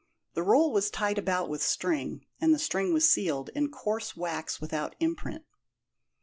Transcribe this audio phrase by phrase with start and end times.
[0.33, 4.59] The roll was tied about with string, and the string was sealed, in coarse wax
[4.59, 5.45] without imprint.